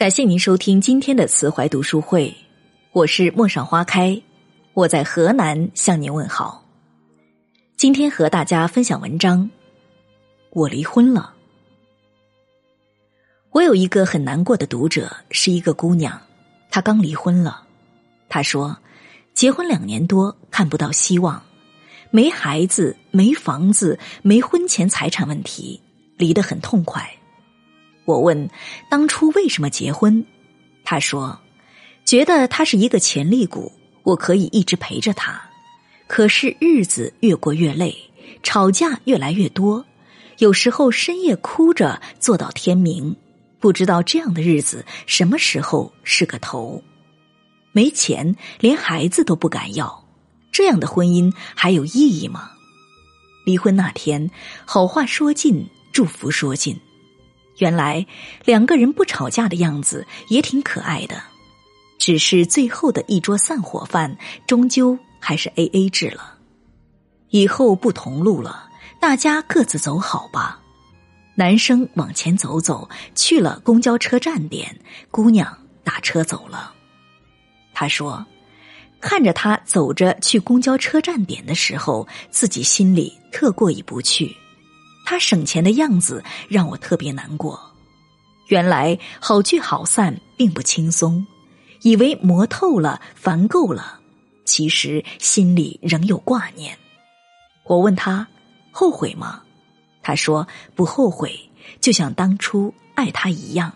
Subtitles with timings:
[0.00, 2.34] 感谢您收听今天的慈怀读书会，
[2.92, 4.18] 我是陌上花开，
[4.72, 6.64] 我在河南向您问好。
[7.76, 9.50] 今天和大家分享文章，
[10.52, 11.34] 我离婚了。
[13.50, 16.18] 我有一个很难过的读者，是一个姑娘，
[16.70, 17.62] 她刚离婚了。
[18.26, 18.74] 她说，
[19.34, 21.42] 结婚两年多看不到希望，
[22.10, 25.78] 没孩子，没房子，没婚前财产问题，
[26.16, 27.06] 离得很痛快。
[28.04, 28.48] 我问
[28.88, 30.24] 当初为什么结婚，
[30.84, 31.38] 他说
[32.04, 35.40] 觉得他是一个潜力股，我可以一直陪着他。
[36.06, 37.96] 可是日子越过越累，
[38.42, 39.84] 吵架越来越多，
[40.38, 43.14] 有时候深夜哭着坐到天明，
[43.60, 46.82] 不知道这样的日子什么时候是个头。
[47.70, 50.04] 没钱，连孩子都不敢要，
[50.50, 52.50] 这样的婚姻还有意义吗？
[53.46, 54.28] 离婚那天，
[54.64, 56.76] 好话说尽，祝福说尽。
[57.60, 58.04] 原来
[58.44, 61.22] 两个人不吵架的样子也挺可爱的，
[61.98, 66.34] 只是最后的一桌散伙饭，终究还是 A A 制了。
[67.28, 68.68] 以后不同路了，
[69.00, 70.60] 大家各自走好吧。
[71.36, 76.74] 男生往前走走，去了公交车站点，姑娘打车走了。
[77.72, 78.26] 他说
[79.00, 84.36] ：“看着他走着去公交车站点的时候，自己心里特过意不去。”
[85.10, 87.60] 他省钱的样子让我特别难过。
[88.46, 91.26] 原来好聚好散并不轻松，
[91.82, 93.98] 以为磨透了、烦够了，
[94.44, 96.78] 其实心里仍有挂念。
[97.64, 98.24] 我问他
[98.70, 99.42] 后悔吗？
[100.00, 101.36] 他说不后悔，
[101.80, 103.72] 就像当初爱他一样。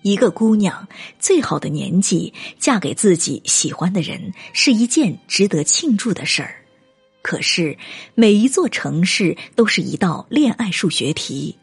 [0.00, 6.61] 一个姑娘最好的年纪嫁给自己喜欢的人，是一件值得庆祝的事儿。
[7.22, 7.78] 可是，
[8.14, 11.56] 每一座城市都是一道恋爱数学题。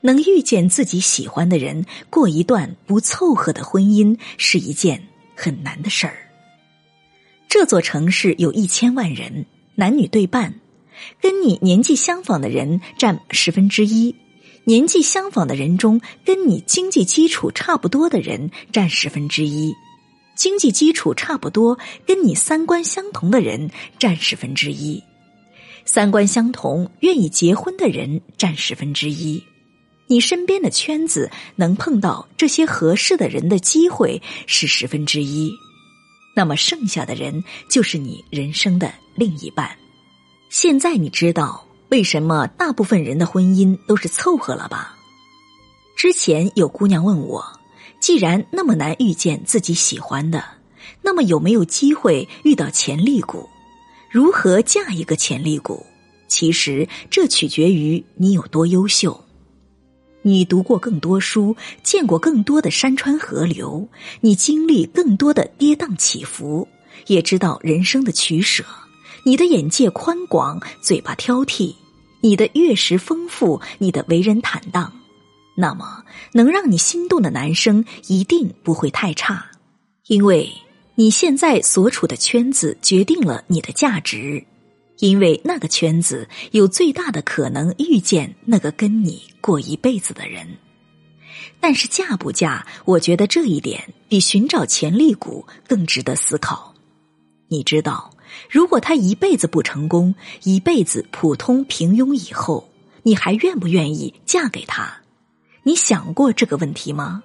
[0.00, 5.02] 能遇见自己喜欢的人，过一段不凑合的婚姻，是一件
[5.34, 6.14] 很难的事儿。
[7.48, 9.46] 这座城市有一千万人，
[9.76, 10.60] 男女对半，
[11.22, 14.14] 跟你年纪相仿的人占十分之一，
[14.64, 19.72] 年纪相仿的人中，跟你经济基础差不多的人占十分之一。
[20.34, 25.02] 经济基础差不多，跟你三观相同的人占十分之一；
[25.84, 29.42] 三观相同、愿意结婚的人占十分之一。
[30.06, 35.50] 你身边的圈子能碰到这些合适的人的机会是十分之一。
[36.36, 39.70] 那么剩下的人就是你人生的另一半。
[40.50, 44.94] 现在你知道为什么大部分人的婚姻都是凑合了吧？
[45.96, 47.42] 之前有姑娘问我。
[48.04, 50.44] 既然那么难遇见自己喜欢的，
[51.00, 53.48] 那么有没有机会遇到潜力股？
[54.10, 55.86] 如何嫁一个潜力股？
[56.28, 59.24] 其实这取决于你有多优秀。
[60.20, 63.88] 你读过更多书，见过更多的山川河流，
[64.20, 66.68] 你经历更多的跌宕起伏，
[67.06, 68.62] 也知道人生的取舍。
[69.24, 71.74] 你的眼界宽广，嘴巴挑剔，
[72.20, 74.92] 你的阅识丰富，你的为人坦荡。
[75.56, 79.46] 那么，能让你心动的男生一定不会太差，
[80.08, 80.52] 因为
[80.96, 84.44] 你现在所处的圈子决定了你的价值，
[84.98, 90.56] 因为那个圈子有最大的可能遇见那个跟你过一辈子的人。
[91.60, 96.74] 但是嫁不嫁，我觉得这一点比寻找潜力股更值得思考。
[97.48, 98.10] 你知道，
[98.50, 102.68] 如果他一辈子不成功，一辈子普通平庸以后，
[103.04, 105.03] 你还愿不愿意嫁给他？
[105.64, 107.24] 你想过这个问题吗？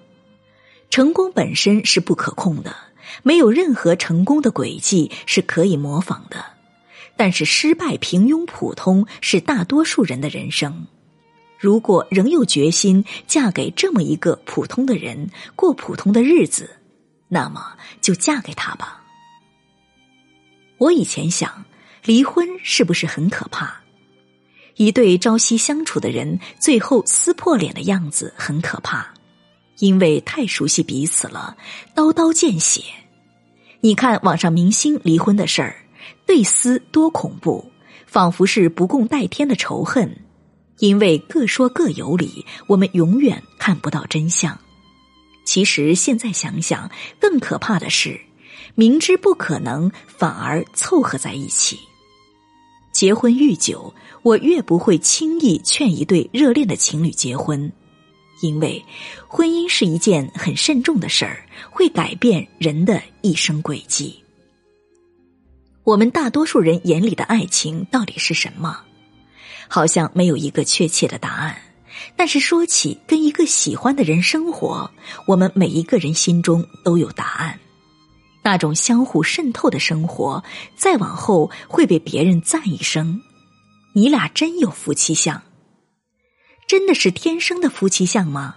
[0.89, 2.75] 成功本身是不可控的，
[3.21, 6.43] 没有任何成功的轨迹是可以模仿的。
[7.15, 10.87] 但是失败、平庸、普通是大多数人的人生。
[11.57, 16.77] 如果仍有决心嫁给这么一个普通的人，过普通的日子，
[17.27, 19.03] 那么就嫁给他吧。
[20.77, 21.65] 我以前想，
[22.05, 23.81] 离婚是不是很可怕？
[24.79, 29.13] 一对朝夕相处的人，最后撕破脸的样子很可怕，
[29.79, 31.57] 因为太熟悉彼此了，
[31.93, 32.81] 刀刀见血。
[33.81, 35.75] 你看网上明星离婚的事儿，
[36.25, 37.69] 对撕多恐怖，
[38.07, 40.15] 仿佛是不共戴天的仇恨。
[40.77, 44.57] 因为各说各有理，我们永远看不到真相。
[45.43, 46.89] 其实现在想想，
[47.19, 48.17] 更可怕的是，
[48.75, 51.77] 明知不可能，反而凑合在一起。
[52.99, 53.93] 结婚愈久，
[54.23, 57.71] 我越不会轻易劝一对热恋的情侣结婚，
[58.41, 58.83] 因为
[59.25, 64.21] 婚姻是一件很慎重的事儿，会改变人的一生轨迹。
[65.85, 68.77] 我们大多数人眼里的爱情到底是什么？
[69.69, 71.55] 好像没有一个确切的答案，
[72.17, 74.91] 但是说起跟一个喜欢的人生活，
[75.25, 77.57] 我们每一个人心中都有答案。
[78.41, 80.43] 那种相互渗透的生活，
[80.75, 83.21] 再往后会被别人赞一声
[83.93, 85.41] ：“你俩真有夫妻相。”
[86.67, 88.55] 真的是天生的夫妻相吗？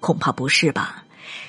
[0.00, 1.04] 恐怕不是吧。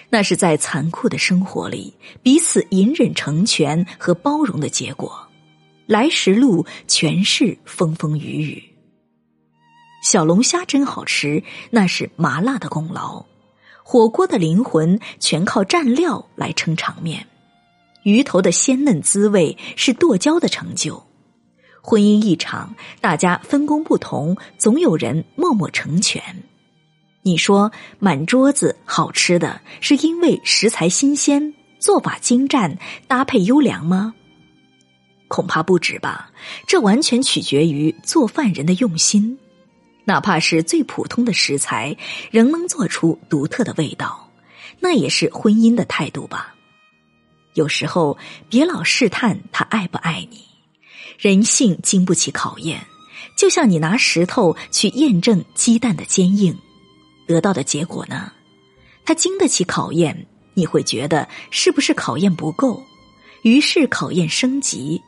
[0.10, 1.94] 那是在残酷的生活里
[2.24, 5.28] 彼此隐忍成全和包容的结果。
[5.86, 8.64] 来时路全是风风雨雨。
[10.02, 13.26] 小龙虾真好吃，那是麻辣的功劳；
[13.84, 17.28] 火锅的灵魂全靠蘸料来撑场面。
[18.08, 21.06] 鱼头的鲜嫩滋味是剁椒的成就。
[21.82, 26.24] 婚姻一场，大家分工不同，总有人默默成全。
[27.22, 27.70] 你说
[28.00, 32.78] 满桌子好吃的是因为食材新鲜、做法精湛、
[33.10, 34.16] 搭配优良吗？
[35.28, 36.32] 恐怕不止吧。
[36.66, 39.38] 这完全取决于做饭人的用心。
[40.06, 41.98] 哪怕是最普通的食材，
[42.32, 44.32] 仍能做出独特的味道，
[44.80, 46.54] 那也是婚姻的态度吧。
[47.58, 48.16] 有时候
[48.50, 50.44] 别老试探他爱不爱你，
[51.18, 52.86] 人性经不起考验，
[53.36, 56.56] 就像你拿石头去验证鸡蛋的坚硬，
[57.26, 58.32] 得到的结果呢？
[59.04, 62.80] 他经得起考验，你会觉得是不是考验不够？
[63.42, 65.02] 于是考验升级，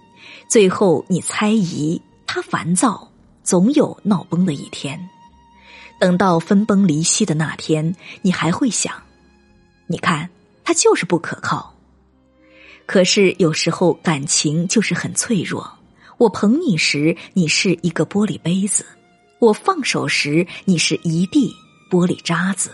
[0.47, 3.07] 最后你猜疑，他烦躁，
[3.43, 4.99] 总有闹崩的一天。
[5.99, 8.91] 等到分崩离析的那天，你还会想：
[9.85, 10.27] 你看
[10.63, 11.75] 他就是不可靠。
[12.89, 15.71] 可是有时候感情就是很脆弱，
[16.17, 18.83] 我捧你时你是一个玻璃杯子，
[19.37, 21.53] 我放手时你是一地
[21.87, 22.71] 玻璃渣子。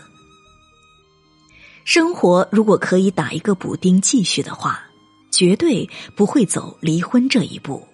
[1.84, 4.80] 生活如果可以打一个补丁继续的话，
[5.30, 5.86] 绝对
[6.16, 7.86] 不会走离婚这一步，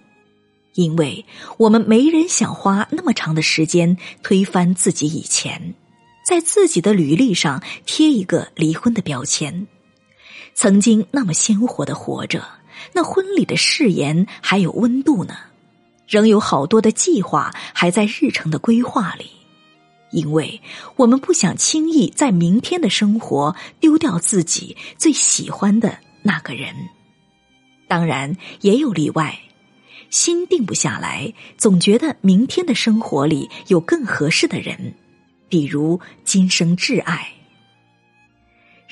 [0.75, 1.27] 因为
[1.59, 5.75] 我们没人想花那么长的时间推翻自己以前，
[6.25, 9.67] 在自己的履历上贴一个离婚的标签。
[10.55, 12.47] 曾经那么鲜活的活着，
[12.93, 15.35] 那婚礼的誓言还有温度呢，
[16.07, 19.31] 仍有好多的计划还在日程的规划里，
[20.11, 20.61] 因为
[20.97, 26.75] 我们不想轻易在明天的生活丢掉自己最喜欢的那个人。
[27.89, 29.39] 当然也有例外，
[30.11, 34.95] 心定不下来，总觉得明天的生活里有更合适的人，
[35.49, 37.33] 比如今生挚爱。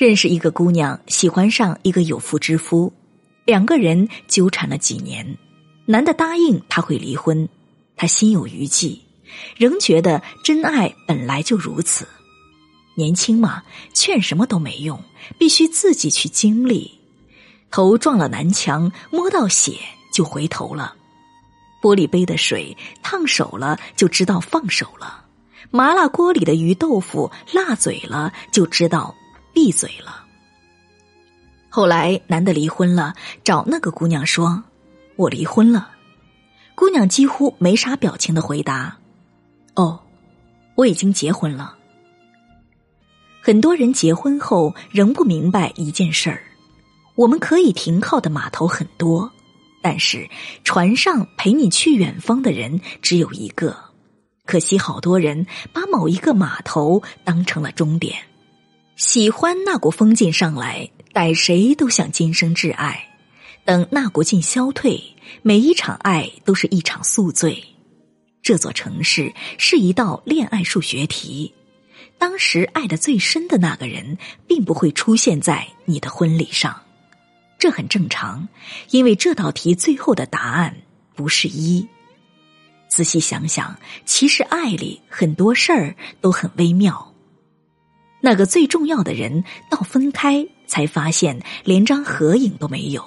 [0.00, 2.91] 认识一个姑娘，喜欢上一个有妇之夫，
[3.44, 5.37] 两个人纠缠了几年，
[5.85, 7.47] 男的答应他会离婚，
[7.99, 8.99] 他心有余悸，
[9.58, 12.08] 仍觉得真爱本来就如此。
[12.94, 13.62] 年轻嘛，
[13.93, 14.99] 劝什么都没用，
[15.38, 16.99] 必须自己去经历。
[17.70, 19.75] 头撞了南墙，摸到血
[20.14, 20.94] 就回头了。
[21.82, 25.26] 玻璃杯的水烫手了，就知道放手了。
[25.70, 29.14] 麻辣锅里的鱼豆腐辣嘴了，就知道。
[29.52, 30.25] 闭嘴了。
[31.69, 33.14] 后来男的离婚了，
[33.44, 34.64] 找那个姑娘说
[35.17, 35.91] ：“我离婚了。”
[36.75, 38.97] 姑娘几乎没啥表情的回答
[39.76, 40.00] ：“哦，
[40.75, 41.76] 我已经结婚了。”
[43.43, 46.43] 很多人结婚后仍不明白一件事儿：
[47.14, 49.31] 我们可以停靠的码头很多，
[49.81, 50.29] 但是
[50.64, 53.76] 船上陪你去远方的人只有一个。
[54.44, 58.17] 可惜好多人把某一个码头当成了终点。
[59.01, 63.09] 喜欢那股风劲上来，逮谁都想今生挚爱。
[63.65, 65.03] 等那股劲消退，
[65.41, 67.65] 每一场爱都是一场宿醉。
[68.43, 71.51] 这座城市是一道恋爱数学题，
[72.19, 76.79] 当时爱的最深的那个人，并不会出现在你的婚礼上。
[77.59, 78.47] 这很正常，
[78.91, 80.77] 因为这道题最后的答案
[81.15, 81.89] 不是一。
[82.91, 87.09] 仔细想想，其实爱里很多事儿都很微妙。
[88.20, 93.03] 那个最重要的人，到分开才发现连张合影都没有；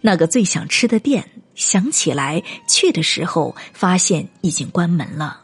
[0.00, 5.42] 那个最想吃的店，想起来去的时候发现已经关门了。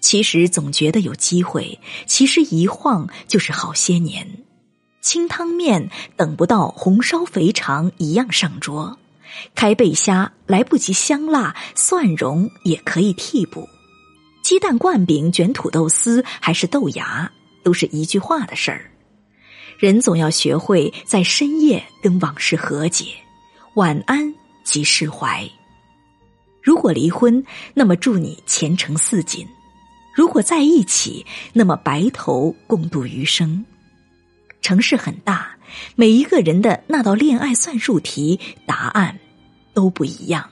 [0.00, 4.44] 其实总觉得有机会，其实一晃就是好些年。
[5.00, 8.96] 清汤面等不到红烧肥肠一样上桌，
[9.54, 13.68] 开背虾来不及香辣蒜蓉也可以替补，
[14.42, 17.30] 鸡蛋灌饼卷土豆丝还是豆芽。
[17.62, 18.90] 都是一句话的事儿，
[19.78, 23.06] 人总要学会在深夜跟往事和解，
[23.74, 24.34] 晚安
[24.64, 25.48] 即释怀。
[26.62, 29.46] 如果离婚，那么祝你前程似锦；
[30.14, 33.64] 如果在一起，那么白头共度余生。
[34.60, 35.56] 城市很大，
[35.94, 39.18] 每一个人的那道恋爱算术题答案
[39.72, 40.50] 都不一样。